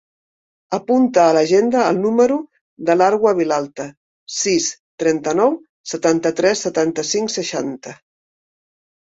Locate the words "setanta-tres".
5.93-6.65